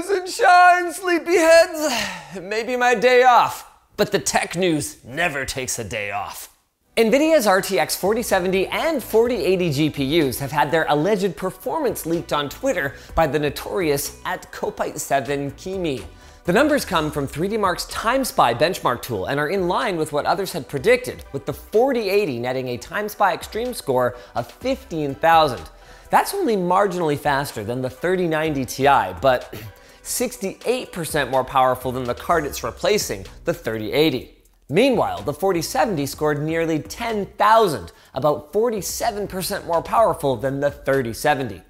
Rise 0.00 0.10
and 0.10 0.28
shine, 0.28 0.92
sleepyheads. 0.92 2.36
It 2.36 2.42
may 2.42 2.62
be 2.62 2.74
my 2.74 2.94
day 2.94 3.22
off, 3.22 3.70
but 3.98 4.12
the 4.12 4.18
tech 4.18 4.56
news 4.56 4.96
never 5.04 5.44
takes 5.44 5.78
a 5.78 5.84
day 5.84 6.10
off. 6.10 6.48
NVIDIA's 6.96 7.46
RTX 7.46 7.98
4070 7.98 8.68
and 8.68 9.02
4080 9.02 9.90
GPUs 9.90 10.38
have 10.38 10.52
had 10.52 10.70
their 10.70 10.86
alleged 10.88 11.36
performance 11.36 12.06
leaked 12.06 12.32
on 12.32 12.48
Twitter 12.48 12.94
by 13.14 13.26
the 13.26 13.38
notorious 13.38 14.18
at 14.24 14.50
Kopite7 14.50 15.54
Kimi. 15.58 16.02
The 16.44 16.52
numbers 16.54 16.86
come 16.86 17.10
from 17.10 17.28
3DMark's 17.28 17.84
TimeSpy 17.92 18.58
benchmark 18.58 19.02
tool 19.02 19.26
and 19.26 19.38
are 19.38 19.50
in 19.50 19.68
line 19.68 19.98
with 19.98 20.14
what 20.14 20.24
others 20.24 20.52
had 20.52 20.66
predicted, 20.66 21.24
with 21.32 21.44
the 21.44 21.52
4080 21.52 22.38
netting 22.38 22.68
a 22.68 22.78
TimeSpy 22.78 23.34
Extreme 23.34 23.74
score 23.74 24.16
of 24.34 24.50
15,000. 24.50 25.60
That's 26.08 26.32
only 26.32 26.56
marginally 26.56 27.18
faster 27.18 27.62
than 27.62 27.82
the 27.82 27.90
3090 27.90 28.64
Ti, 28.64 29.20
but 29.20 29.54
68% 30.02 31.30
more 31.30 31.44
powerful 31.44 31.92
than 31.92 32.04
the 32.04 32.14
card 32.14 32.44
it's 32.44 32.62
replacing, 32.64 33.26
the 33.44 33.54
3080. 33.54 34.36
Meanwhile, 34.68 35.22
the 35.22 35.32
4070 35.32 36.06
scored 36.06 36.42
nearly 36.42 36.78
10,000, 36.78 37.92
about 38.14 38.52
47% 38.52 39.66
more 39.66 39.82
powerful 39.82 40.36
than 40.36 40.60
the 40.60 40.70
3070. 40.70 41.62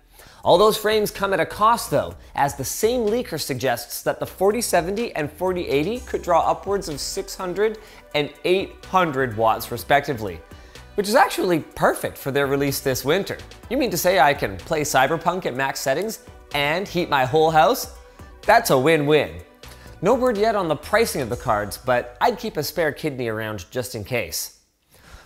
All 0.43 0.57
those 0.57 0.77
frames 0.77 1.11
come 1.11 1.33
at 1.35 1.41
a 1.41 1.47
cost 1.47 1.91
though, 1.91 2.15
as 2.35 2.55
the 2.55 2.65
same 2.65 3.03
leaker 3.03 3.41
suggests 3.41 4.03
that 4.03 4.21
the 4.21 4.27
4070 4.27 5.15
and 5.15 5.31
4080 5.31 6.01
could 6.01 6.23
draw 6.23 6.41
upwards 6.41 6.89
of 6.89 6.99
600 6.99 7.79
and 8.15 8.33
800 8.45 9.37
watts 9.37 9.71
respectively, 9.71 10.41
which 10.95 11.09
is 11.09 11.15
actually 11.15 11.61
perfect 11.61 12.17
for 12.17 12.31
their 12.31 12.47
release 12.47 12.81
this 12.81 13.05
winter. 13.05 13.37
You 13.69 13.77
mean 13.77 13.91
to 13.91 13.99
say 13.99 14.19
I 14.19 14.33
can 14.33 14.57
play 14.57 14.81
Cyberpunk 14.81 15.45
at 15.45 15.55
max 15.55 15.81
settings 15.81 16.21
and 16.55 16.89
heat 16.89 17.11
my 17.11 17.27
whole 17.27 17.51
house? 17.51 17.99
That's 18.47 18.71
a 18.71 18.79
win-win. 18.79 19.43
No 20.03 20.15
word 20.15 20.39
yet 20.39 20.55
on 20.55 20.69
the 20.69 20.77
pricing 20.77 21.21
of 21.21 21.29
the 21.29 21.37
cards, 21.37 21.77
but 21.77 22.17
I'd 22.21 22.39
keep 22.39 22.57
a 22.57 22.63
spare 22.63 22.91
kidney 22.91 23.29
around 23.29 23.71
just 23.71 23.95
in 23.95 24.03
case. 24.03 24.61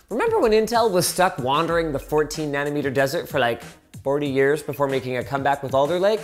Remember 0.09 0.39
when 0.39 0.51
Intel 0.51 0.91
was 0.91 1.07
stuck 1.07 1.39
wandering 1.39 1.91
the 1.91 1.99
14 1.99 2.51
nanometer 2.51 2.93
desert 2.93 3.27
for 3.29 3.39
like 3.39 3.63
40 4.03 4.27
years 4.27 4.61
before 4.61 4.87
making 4.87 5.17
a 5.17 5.23
comeback 5.23 5.63
with 5.63 5.73
Alder 5.73 5.97
Lake? 5.97 6.19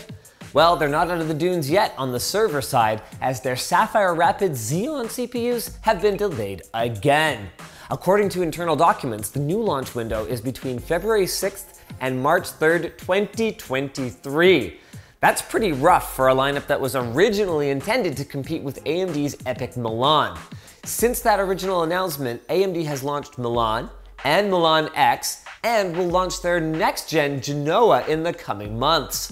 Well, 0.53 0.75
they're 0.75 0.89
not 0.89 1.09
out 1.09 1.21
of 1.21 1.29
the 1.29 1.33
dunes 1.33 1.69
yet 1.69 1.93
on 1.97 2.11
the 2.11 2.19
server 2.19 2.61
side, 2.61 3.01
as 3.21 3.39
their 3.39 3.55
Sapphire 3.55 4.13
Rapids 4.13 4.69
Xeon 4.69 5.05
CPUs 5.05 5.77
have 5.81 6.01
been 6.01 6.17
delayed 6.17 6.63
again. 6.73 7.49
According 7.89 8.29
to 8.29 8.41
internal 8.41 8.75
documents, 8.75 9.29
the 9.29 9.39
new 9.39 9.61
launch 9.61 9.95
window 9.95 10.25
is 10.25 10.41
between 10.41 10.77
February 10.77 11.25
6th 11.25 11.79
and 12.01 12.21
March 12.21 12.43
3rd, 12.43 12.97
2023. 12.97 14.79
That's 15.21 15.43
pretty 15.43 15.71
rough 15.71 16.15
for 16.15 16.29
a 16.29 16.33
lineup 16.33 16.65
that 16.65 16.81
was 16.81 16.95
originally 16.95 17.69
intended 17.69 18.17
to 18.17 18.25
compete 18.25 18.63
with 18.63 18.83
AMD's 18.85 19.35
EPYC 19.35 19.77
Milan. 19.77 20.35
Since 20.83 21.19
that 21.19 21.39
original 21.39 21.83
announcement, 21.83 22.41
AMD 22.47 22.83
has 22.85 23.03
launched 23.03 23.37
Milan 23.37 23.91
and 24.23 24.49
Milan 24.49 24.89
X 24.95 25.45
and 25.63 25.95
will 25.95 26.07
launch 26.07 26.41
their 26.41 26.59
next 26.59 27.07
gen 27.07 27.39
Genoa 27.39 28.03
in 28.07 28.23
the 28.23 28.33
coming 28.33 28.79
months. 28.79 29.31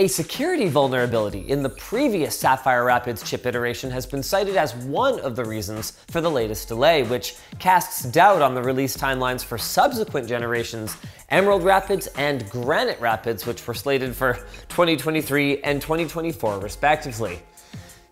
A 0.00 0.06
security 0.06 0.66
vulnerability 0.66 1.40
in 1.40 1.62
the 1.62 1.68
previous 1.68 2.34
Sapphire 2.34 2.86
Rapids 2.86 3.22
chip 3.22 3.44
iteration 3.44 3.90
has 3.90 4.06
been 4.06 4.22
cited 4.22 4.56
as 4.56 4.74
one 4.74 5.20
of 5.20 5.36
the 5.36 5.44
reasons 5.44 5.90
for 6.08 6.22
the 6.22 6.30
latest 6.30 6.68
delay, 6.68 7.02
which 7.02 7.36
casts 7.58 8.04
doubt 8.04 8.40
on 8.40 8.54
the 8.54 8.62
release 8.62 8.96
timelines 8.96 9.44
for 9.44 9.58
subsequent 9.58 10.26
generations 10.26 10.96
Emerald 11.28 11.64
Rapids 11.64 12.06
and 12.16 12.48
Granite 12.48 12.98
Rapids, 12.98 13.44
which 13.44 13.66
were 13.66 13.74
slated 13.74 14.16
for 14.16 14.36
2023 14.70 15.60
and 15.60 15.82
2024 15.82 16.60
respectively. 16.60 17.42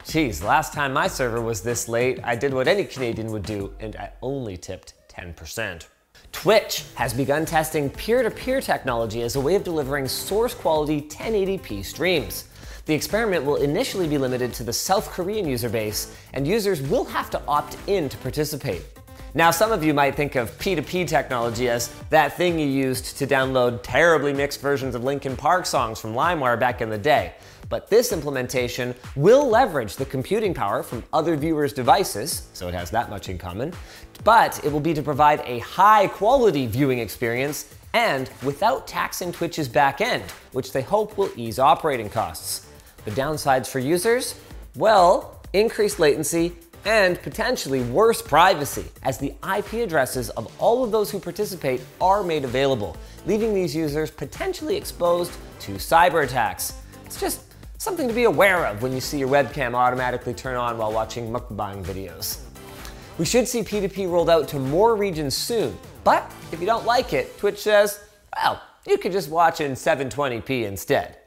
Geez, 0.07 0.43
last 0.43 0.75
time 0.75 0.93
my 0.93 1.09
server 1.09 1.41
was 1.41 1.63
this 1.63 1.89
late, 1.89 2.21
I 2.23 2.37
did 2.37 2.53
what 2.53 2.69
any 2.69 2.85
Canadian 2.85 3.33
would 3.33 3.45
do, 3.45 3.73
and 3.81 3.97
I 3.97 4.13
only 4.21 4.59
tipped 4.59 4.93
10%. 5.09 5.87
Twitch 6.33 6.85
has 6.95 7.13
begun 7.13 7.45
testing 7.45 7.91
peer-to-peer 7.91 8.61
technology 8.61 9.23
as 9.23 9.37
a 9.37 9.41
way 9.41 9.55
of 9.55 9.65
delivering 9.65 10.07
source-quality 10.07 11.03
1080p 11.03 11.85
streams. 11.85 12.45
The 12.87 12.95
experiment 12.95 13.45
will 13.45 13.57
initially 13.57 14.07
be 14.07 14.19
limited 14.19 14.55
to 14.55 14.63
the 14.63 14.73
South 14.73 15.11
Korean 15.11 15.47
user 15.47 15.69
base, 15.69 16.17
and 16.33 16.47
users 16.47 16.81
will 16.81 17.05
have 17.05 17.29
to 17.31 17.43
opt 17.47 17.77
in 17.87 18.09
to 18.09 18.17
participate. 18.19 18.83
Now, 19.35 19.51
some 19.51 19.73
of 19.73 19.85
you 19.85 19.93
might 19.93 20.15
think 20.15 20.37
of 20.37 20.57
P2P 20.59 21.07
technology 21.07 21.69
as 21.69 21.89
that 22.09 22.37
thing 22.37 22.59
you 22.59 22.67
used 22.67 23.19
to 23.19 23.27
download 23.27 23.81
terribly 23.83 24.33
mixed 24.33 24.61
versions 24.61 24.95
of 24.95 25.05
Linkin 25.05 25.37
Park 25.37 25.67
songs 25.67 26.01
from 26.01 26.15
LimeWire 26.15 26.59
back 26.59 26.81
in 26.81 26.89
the 26.89 26.97
day. 26.99 27.35
But 27.69 27.89
this 27.89 28.13
implementation 28.13 28.95
will 29.15 29.47
leverage 29.47 29.97
the 29.97 30.07
computing 30.07 30.55
power 30.55 30.83
from 30.83 31.05
other 31.13 31.37
viewers' 31.37 31.73
devices, 31.73 32.49
so 32.55 32.69
it 32.69 32.75
has 32.75 32.91
that 32.91 33.11
much 33.11 33.29
in 33.29 33.37
common, 33.37 33.75
but 34.25 34.65
it 34.65 34.73
will 34.73 34.81
be 34.81 34.95
to 34.95 35.03
provide 35.03 35.43
a 35.45 35.59
high 35.61 36.07
quality 36.07 36.67
viewing 36.67 36.99
experience 36.99 37.75
and 37.95 38.31
without 38.43 38.87
taxing 38.87 39.33
Twitch's 39.33 39.69
back 39.69 40.01
end, 40.01 40.23
which 40.53 40.73
they 40.73 40.83
hope 40.83 41.19
will 41.19 41.31
ease 41.37 41.59
operating 41.59 42.09
costs. 42.09 42.67
The 43.05 43.11
downsides 43.11 43.69
for 43.69 43.79
users? 43.79 44.35
Well, 44.77 45.43
increased 45.53 45.99
latency 45.99 46.55
and 46.85 47.21
potentially 47.23 47.83
worse 47.83 48.23
privacy, 48.23 48.85
as 49.03 49.19
the 49.19 49.35
IP 49.57 49.75
addresses 49.75 50.31
of 50.31 50.51
all 50.59 50.85
of 50.85 50.91
those 50.91 51.11
who 51.11 51.19
participate 51.19 51.83
are 52.01 52.23
made 52.23 52.45
available, 52.45 52.97
leaving 53.27 53.55
these 53.55 53.75
users 53.75 54.11
potentially 54.11 54.77
exposed 54.77 55.33
to 55.61 55.73
cyber 55.73 56.25
attacks. 56.25 56.75
It's 57.05 57.21
just 57.21 57.48
something 57.79 58.09
to 58.09 58.15
be 58.15 58.25
aware 58.25 58.67
of 58.67 58.83
when 58.83 58.93
you 58.93 59.01
see 59.01 59.19
your 59.19 59.29
webcam 59.29 59.75
automatically 59.75 60.35
turn 60.35 60.57
on 60.57 60.77
while 60.77 60.93
watching 60.93 61.31
mukbang 61.31 61.85
videos. 61.85 62.41
We 63.19 63.25
should 63.25 63.47
see 63.47 63.63
P2P 63.63 64.11
rolled 64.11 64.29
out 64.29 64.49
to 64.49 64.59
more 64.59 64.97
regions 64.97 65.37
soon, 65.37 65.79
but 66.03 66.31
if 66.51 66.61
you 66.61 66.67
don't 66.67 66.85
like 66.85 67.13
it, 67.13 67.39
Twitch 67.39 67.59
says, 67.59 68.01
well, 68.37 68.61
you 68.85 68.99
could 68.99 69.13
just 69.13 69.31
watch 69.31 69.61
in 69.61 69.73
720p 69.73 70.65
instead. 70.65 71.19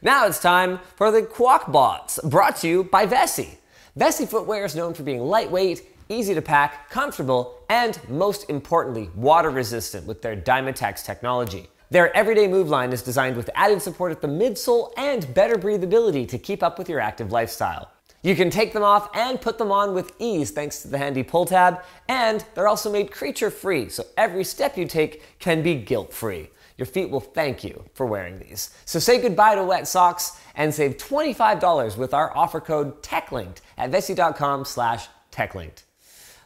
Now 0.00 0.26
it's 0.26 0.38
time 0.38 0.78
for 0.94 1.10
the 1.10 1.22
Quackbots, 1.22 2.22
brought 2.30 2.56
to 2.58 2.68
you 2.68 2.84
by 2.84 3.06
Vessi. 3.06 3.56
Vessi 3.98 4.28
footwear 4.28 4.64
is 4.64 4.76
known 4.76 4.94
for 4.94 5.02
being 5.02 5.20
lightweight, 5.20 5.82
easy 6.08 6.34
to 6.34 6.42
pack, 6.42 6.88
comfortable, 6.88 7.58
and 7.68 7.98
most 8.08 8.48
importantly, 8.48 9.10
water 9.16 9.50
resistant 9.50 10.06
with 10.06 10.22
their 10.22 10.36
Dymatex 10.36 11.04
technology. 11.04 11.68
Their 11.90 12.14
everyday 12.14 12.48
move 12.48 12.68
line 12.68 12.92
is 12.92 13.02
designed 13.02 13.36
with 13.36 13.48
added 13.54 13.80
support 13.80 14.12
at 14.12 14.20
the 14.20 14.28
midsole 14.28 14.92
and 14.98 15.32
better 15.32 15.56
breathability 15.56 16.28
to 16.28 16.38
keep 16.38 16.62
up 16.62 16.78
with 16.78 16.88
your 16.88 17.00
active 17.00 17.32
lifestyle. 17.32 17.90
You 18.22 18.36
can 18.36 18.50
take 18.50 18.74
them 18.74 18.82
off 18.82 19.08
and 19.14 19.40
put 19.40 19.56
them 19.56 19.72
on 19.72 19.94
with 19.94 20.12
ease 20.18 20.50
thanks 20.50 20.82
to 20.82 20.88
the 20.88 20.98
handy 20.98 21.22
pull 21.22 21.46
tab, 21.46 21.82
and 22.08 22.44
they're 22.54 22.68
also 22.68 22.92
made 22.92 23.10
creature 23.10 23.50
free, 23.50 23.88
so 23.88 24.04
every 24.18 24.44
step 24.44 24.76
you 24.76 24.86
take 24.86 25.38
can 25.38 25.62
be 25.62 25.76
guilt 25.76 26.12
free. 26.12 26.50
Your 26.76 26.86
feet 26.86 27.08
will 27.08 27.20
thank 27.20 27.64
you 27.64 27.84
for 27.94 28.04
wearing 28.04 28.38
these. 28.38 28.70
So 28.84 28.98
say 28.98 29.20
goodbye 29.20 29.54
to 29.54 29.64
wet 29.64 29.88
socks 29.88 30.38
and 30.54 30.74
save 30.74 30.98
$25 30.98 31.96
with 31.96 32.12
our 32.12 32.36
offer 32.36 32.60
code 32.60 33.02
TechLinked 33.02 33.60
at 33.78 33.90
vessi.com 33.90 34.64
slash 34.64 35.08
techlinked. 35.32 35.84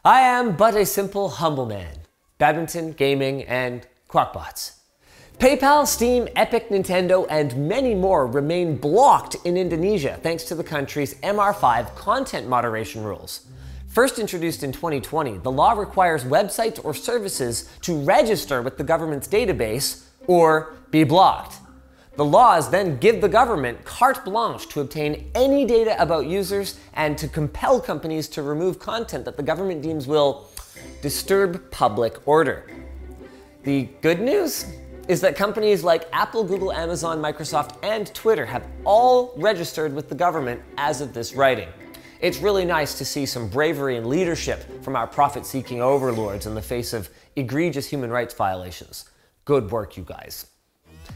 I 0.05 0.21
am 0.21 0.57
but 0.57 0.77
a 0.77 0.87
simple, 0.87 1.29
humble 1.31 1.67
man. 1.67 1.99
Badminton, 2.39 2.93
gaming, 2.93 3.43
and 3.45 3.87
quackbots. 4.09 4.82
PayPal, 5.39 5.87
Steam, 5.87 6.29
Epic, 6.37 6.69
Nintendo, 6.69 7.27
and 7.29 7.69
many 7.69 7.95
more 7.95 8.27
remain 8.27 8.77
blocked 8.77 9.35
in 9.45 9.57
Indonesia 9.57 10.19
thanks 10.23 10.45
to 10.45 10.55
the 10.55 10.63
country's 10.63 11.15
MR5 11.17 11.97
content 11.97 12.49
moderation 12.49 13.03
rules. 13.03 13.47
First 13.89 14.19
introduced 14.19 14.63
in 14.63 14.73
2020, 14.73 15.39
the 15.39 15.51
law 15.51 15.73
requires 15.73 16.25
websites 16.25 16.83
or 16.85 16.95
services 16.95 17.69
to 17.83 18.01
register 18.05 18.63
with 18.63 18.79
the 18.79 18.85
government's 18.85 19.27
database 19.27 20.05
or 20.29 20.75
be 20.91 21.03
blocked. 21.03 21.57
The 22.15 22.25
laws 22.25 22.71
then 22.71 22.99
give 22.99 23.21
the 23.21 23.29
government 23.29 23.85
carte 23.85 24.25
blanche 24.25 24.69
to 24.69 24.81
obtain 24.81 25.31
any 25.35 25.65
data 25.65 26.01
about 26.01 26.27
users 26.27 26.79
and 26.95 27.19
to 27.19 27.27
compel 27.27 27.81
companies 27.81 28.29
to 28.29 28.43
remove 28.43 28.79
content 28.79 29.25
that 29.25 29.37
the 29.37 29.43
government 29.43 29.83
deems 29.83 30.07
will 30.07 30.49
disturb 31.01 31.71
public 31.71 32.29
order. 32.29 32.71
The 33.65 33.89
good 34.03 34.21
news 34.21 34.67
is 35.09 35.21
that 35.21 35.37
companies 35.37 35.83
like 35.83 36.09
Apple, 36.13 36.45
Google, 36.45 36.73
Amazon, 36.73 37.21
Microsoft, 37.21 37.77
and 37.83 38.13
Twitter 38.15 38.47
have 38.47 38.65
all 38.85 39.33
registered 39.37 39.95
with 39.95 40.09
the 40.09 40.15
government 40.15 40.61
as 40.79 41.01
of 41.01 41.13
this 41.13 41.35
writing. 41.35 41.69
It's 42.21 42.39
really 42.39 42.65
nice 42.65 42.97
to 42.99 43.05
see 43.05 43.27
some 43.27 43.49
bravery 43.49 43.97
and 43.97 44.07
leadership 44.07 44.85
from 44.85 44.95
our 44.95 45.09
profit 45.09 45.45
seeking 45.45 45.83
overlords 45.83 46.47
in 46.47 46.55
the 46.55 46.63
face 46.63 46.93
of 46.93 47.11
egregious 47.35 47.89
human 47.89 48.11
rights 48.11 48.33
violations. 48.33 49.11
Good 49.45 49.73
work, 49.73 49.97
you 49.97 50.05
guys. 50.05 50.47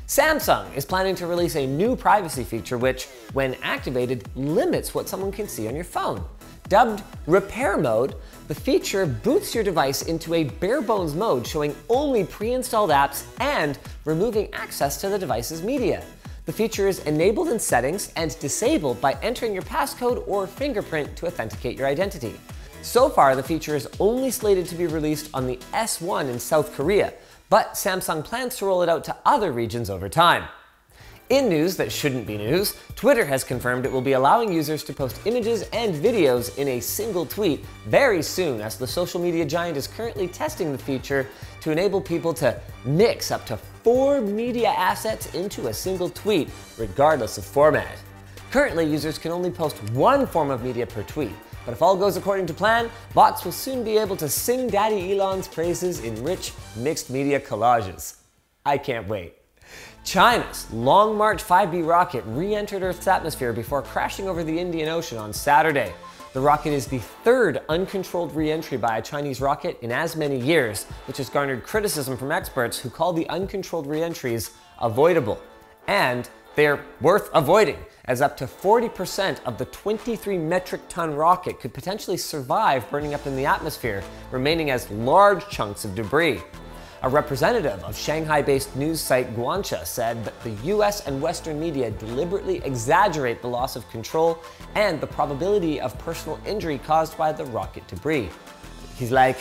Samsung 0.08 0.74
is 0.76 0.84
planning 0.84 1.14
to 1.16 1.28
release 1.28 1.54
a 1.54 1.64
new 1.64 1.94
privacy 1.94 2.42
feature 2.42 2.78
which, 2.78 3.06
when 3.32 3.54
activated, 3.62 4.28
limits 4.36 4.94
what 4.94 5.08
someone 5.08 5.30
can 5.30 5.46
see 5.46 5.68
on 5.68 5.76
your 5.76 5.84
phone. 5.84 6.24
Dubbed 6.68 7.04
Repair 7.28 7.76
Mode, 7.76 8.16
the 8.48 8.54
feature 8.54 9.06
boots 9.06 9.54
your 9.54 9.62
device 9.62 10.02
into 10.02 10.34
a 10.34 10.44
bare 10.44 10.82
bones 10.82 11.14
mode 11.14 11.46
showing 11.46 11.76
only 11.88 12.24
pre 12.24 12.54
installed 12.54 12.90
apps 12.90 13.24
and 13.38 13.78
removing 14.04 14.52
access 14.52 15.00
to 15.00 15.08
the 15.08 15.18
device's 15.18 15.62
media. 15.62 16.02
The 16.44 16.52
feature 16.52 16.88
is 16.88 16.98
enabled 17.00 17.48
in 17.48 17.60
settings 17.60 18.12
and 18.16 18.36
disabled 18.40 19.00
by 19.00 19.16
entering 19.22 19.52
your 19.52 19.62
passcode 19.62 20.26
or 20.26 20.48
fingerprint 20.48 21.16
to 21.16 21.26
authenticate 21.26 21.78
your 21.78 21.86
identity. 21.86 22.34
So 22.82 23.08
far, 23.08 23.36
the 23.36 23.42
feature 23.44 23.76
is 23.76 23.88
only 24.00 24.32
slated 24.32 24.66
to 24.66 24.74
be 24.74 24.86
released 24.86 25.30
on 25.34 25.46
the 25.46 25.58
S1 25.72 26.28
in 26.28 26.38
South 26.40 26.74
Korea, 26.74 27.12
but 27.48 27.74
Samsung 27.74 28.24
plans 28.24 28.56
to 28.56 28.66
roll 28.66 28.82
it 28.82 28.88
out 28.88 29.04
to 29.04 29.16
other 29.24 29.52
regions 29.52 29.88
over 29.88 30.08
time. 30.08 30.48
In 31.28 31.49
news 31.49 31.76
that 31.78 31.90
shouldn't 31.90 32.25
be 32.25 32.38
news, 32.38 32.76
Twitter 32.94 33.25
has 33.25 33.43
confirmed 33.43 33.84
it 33.84 33.90
will 33.90 34.00
be 34.00 34.12
allowing 34.12 34.52
users 34.52 34.84
to 34.84 34.93
post 34.93 35.20
images 35.26 35.62
and 35.73 35.93
videos 35.93 36.56
in 36.56 36.69
a 36.69 36.78
single 36.78 37.26
tweet 37.26 37.64
very 37.88 38.23
soon, 38.23 38.61
as 38.61 38.78
the 38.78 38.87
social 38.87 39.20
media 39.20 39.44
giant 39.44 39.76
is 39.76 39.88
currently 39.88 40.28
testing 40.28 40.70
the 40.70 40.78
feature 40.78 41.26
to 41.62 41.73
enable 41.73 42.00
people 42.00 42.32
to 42.34 42.61
mix 42.84 43.32
up 43.32 43.44
to 43.46 43.56
four 43.56 44.20
media 44.20 44.69
assets 44.69 45.34
into 45.34 45.67
a 45.67 45.75
single 45.75 46.11
tweet, 46.11 46.49
regardless 46.78 47.38
of 47.38 47.44
format. 47.44 47.99
Currently, 48.52 48.88
users 48.88 49.19
can 49.19 49.32
only 49.32 49.50
post 49.50 49.82
one 49.90 50.28
form 50.28 50.52
of 50.52 50.62
media 50.62 50.87
per 50.87 51.02
tweet, 51.02 51.32
but 51.64 51.73
if 51.73 51.82
all 51.82 51.96
goes 51.96 52.17
according 52.17 52.46
to 52.46 52.55
plan, 52.55 52.88
bots 53.14 53.44
will 53.44 53.50
soon 53.50 53.82
be 53.82 53.99
able 53.99 54.17
to 54.19 54.28
sing 54.28 54.69
Daddy 54.69 55.12
Elon's 55.12 55.49
praises 55.49 56.05
in 56.05 56.23
rich, 56.23 56.52
mixed 56.76 57.11
media 57.11 57.40
collages. 57.40 58.19
I 58.64 58.78
can't 58.78 59.08
wait. 59.08 59.34
China's 60.05 60.70
Long 60.73 61.17
March 61.17 61.43
5B 61.43 61.87
rocket 61.87 62.23
re 62.26 62.55
entered 62.55 62.82
Earth's 62.82 63.06
atmosphere 63.06 63.52
before 63.52 63.82
crashing 63.82 64.28
over 64.28 64.44
the 64.44 64.58
Indian 64.58 64.88
Ocean 64.88 65.19
on 65.19 65.32
Saturday. 65.32 65.93
The 66.32 66.40
rocket 66.40 66.70
is 66.70 66.87
the 66.87 66.99
third 66.99 67.62
uncontrolled 67.69 68.34
re 68.34 68.50
entry 68.50 68.76
by 68.76 68.99
a 68.99 69.02
Chinese 69.02 69.40
rocket 69.40 69.78
in 69.81 69.90
as 69.90 70.17
many 70.17 70.38
years, 70.38 70.84
which 71.06 71.17
has 71.17 71.31
garnered 71.31 71.62
criticism 71.62 72.17
from 72.17 72.31
experts 72.31 72.78
who 72.78 72.90
call 72.90 73.12
the 73.12 73.28
uncontrolled 73.28 73.87
re 73.87 74.02
entries 74.02 74.50
avoidable. 74.81 75.40
And 75.87 76.28
they're 76.56 76.84
worth 77.00 77.28
avoiding, 77.34 77.78
as 78.05 78.20
up 78.20 78.37
to 78.37 78.46
40% 78.46 79.43
of 79.44 79.58
the 79.58 79.67
23 79.67 80.38
metric 80.38 80.82
ton 80.88 81.14
rocket 81.14 81.61
could 81.61 81.75
potentially 81.75 82.17
survive 82.17 82.88
burning 82.90 83.12
up 83.12 83.26
in 83.26 83.34
the 83.34 83.46
atmosphere, 83.46 84.02
remaining 84.31 84.70
as 84.70 84.90
large 84.90 85.49
chunks 85.49 85.84
of 85.84 85.94
debris. 85.94 86.40
A 87.02 87.08
representative 87.08 87.84
of 87.84 87.96
Shanghai 87.96 88.40
based 88.40 88.75
news 88.75 89.00
site 89.00 89.34
Guancha 89.37 89.84
said 89.87 90.25
that 90.25 90.40
the 90.43 90.50
US 90.72 91.06
and 91.06 91.20
Western 91.20 91.60
media 91.60 91.90
deliberately 91.90 92.62
exaggerate 92.64 93.43
the 93.43 93.48
loss 93.48 93.76
of 93.76 93.88
control 93.90 94.38
and 94.75 94.98
the 95.00 95.06
probability 95.06 95.78
of 95.78 95.96
personal 95.98 96.40
injury 96.46 96.78
caused 96.78 97.16
by 97.19 97.32
the 97.32 97.44
rocket 97.46 97.87
debris. 97.87 98.31
He's 98.96 99.12
like, 99.12 99.37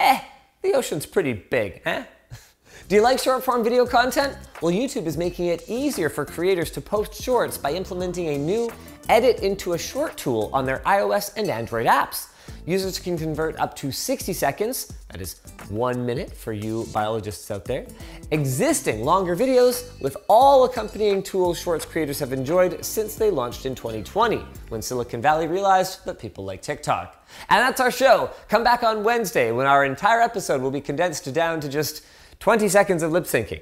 eh, 0.00 0.20
the 0.62 0.72
ocean's 0.72 1.04
pretty 1.04 1.34
big, 1.34 1.82
eh? 1.84 2.04
Do 2.88 2.94
you 2.94 3.02
like 3.02 3.18
short 3.18 3.44
form 3.44 3.62
video 3.62 3.84
content? 3.84 4.38
Well, 4.62 4.72
YouTube 4.72 5.04
is 5.04 5.18
making 5.18 5.46
it 5.46 5.64
easier 5.68 6.08
for 6.08 6.24
creators 6.24 6.70
to 6.70 6.80
post 6.80 7.14
shorts 7.14 7.58
by 7.58 7.72
implementing 7.72 8.28
a 8.28 8.38
new 8.38 8.70
edit 9.10 9.40
into 9.40 9.74
a 9.74 9.78
short 9.78 10.16
tool 10.16 10.48
on 10.54 10.64
their 10.64 10.78
iOS 10.80 11.32
and 11.36 11.50
Android 11.50 11.86
apps. 11.86 12.28
Users 12.66 12.98
can 12.98 13.16
convert 13.16 13.58
up 13.58 13.74
to 13.76 13.90
60 13.90 14.32
seconds, 14.32 14.92
that 15.10 15.20
is 15.20 15.40
one 15.70 16.04
minute 16.04 16.34
for 16.34 16.52
you 16.52 16.86
biologists 16.92 17.50
out 17.50 17.64
there, 17.64 17.86
existing 18.30 19.04
longer 19.04 19.34
videos 19.34 20.00
with 20.00 20.16
all 20.28 20.64
accompanying 20.64 21.22
tools 21.22 21.58
Shorts 21.58 21.84
creators 21.84 22.18
have 22.18 22.32
enjoyed 22.32 22.84
since 22.84 23.14
they 23.14 23.30
launched 23.30 23.66
in 23.66 23.74
2020, 23.74 24.44
when 24.68 24.82
Silicon 24.82 25.22
Valley 25.22 25.46
realized 25.46 26.04
that 26.04 26.18
people 26.18 26.44
like 26.44 26.62
TikTok. 26.62 27.26
And 27.48 27.60
that's 27.60 27.80
our 27.80 27.90
show. 27.90 28.30
Come 28.48 28.64
back 28.64 28.82
on 28.82 29.02
Wednesday 29.02 29.52
when 29.52 29.66
our 29.66 29.84
entire 29.84 30.20
episode 30.20 30.60
will 30.60 30.70
be 30.70 30.80
condensed 30.80 31.32
down 31.32 31.60
to 31.60 31.68
just 31.68 32.04
20 32.40 32.68
seconds 32.68 33.02
of 33.02 33.12
lip 33.12 33.24
syncing. 33.24 33.60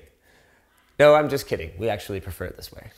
No, 0.99 1.15
I'm 1.15 1.29
just 1.29 1.47
kidding. 1.47 1.73
We 1.79 1.89
actually 1.89 2.21
prefer 2.21 2.47
it 2.47 2.57
this 2.57 2.73
way. 2.73 2.91